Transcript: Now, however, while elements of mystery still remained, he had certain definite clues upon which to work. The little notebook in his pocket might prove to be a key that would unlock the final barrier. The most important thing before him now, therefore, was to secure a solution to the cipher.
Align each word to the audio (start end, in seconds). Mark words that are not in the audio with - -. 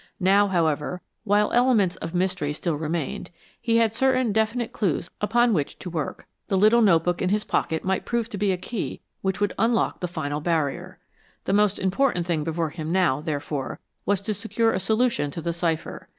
Now, 0.19 0.47
however, 0.47 0.99
while 1.25 1.51
elements 1.51 1.95
of 1.97 2.15
mystery 2.15 2.53
still 2.53 2.73
remained, 2.73 3.29
he 3.61 3.77
had 3.77 3.93
certain 3.93 4.31
definite 4.31 4.71
clues 4.71 5.11
upon 5.21 5.53
which 5.53 5.77
to 5.77 5.91
work. 5.91 6.25
The 6.47 6.57
little 6.57 6.81
notebook 6.81 7.21
in 7.21 7.29
his 7.29 7.43
pocket 7.43 7.83
might 7.85 8.03
prove 8.03 8.27
to 8.31 8.37
be 8.39 8.51
a 8.51 8.57
key 8.57 9.01
that 9.23 9.39
would 9.39 9.53
unlock 9.59 9.99
the 9.99 10.07
final 10.07 10.41
barrier. 10.41 10.97
The 11.45 11.53
most 11.53 11.77
important 11.77 12.25
thing 12.25 12.43
before 12.43 12.71
him 12.71 12.91
now, 12.91 13.21
therefore, 13.21 13.79
was 14.03 14.21
to 14.21 14.33
secure 14.33 14.73
a 14.73 14.79
solution 14.79 15.29
to 15.29 15.39
the 15.39 15.53
cipher. 15.53 16.09